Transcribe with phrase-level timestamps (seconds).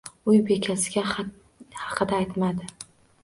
[0.29, 2.75] Uy bekasiga xat haqida aytmadim.